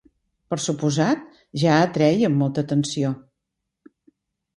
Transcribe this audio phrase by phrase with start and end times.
[0.51, 1.27] Per suposat,
[1.63, 3.13] ja atraiem molta atenció.